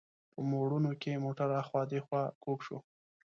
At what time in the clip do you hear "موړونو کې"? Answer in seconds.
0.49-1.21